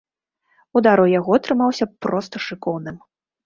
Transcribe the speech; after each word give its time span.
Удар 0.81 1.03
у 1.03 1.05
яго 1.19 1.37
атрымаўся 1.39 1.89
проста 2.09 2.45
шыкоўным. 2.51 3.03